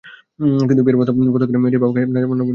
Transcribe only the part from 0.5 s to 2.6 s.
কিন্তু বিয়ের প্রস্তাব প্রত্যাখ্যান করায় মেয়েটির বাবাকে নানাভাবে নাজেহাল করা হয়।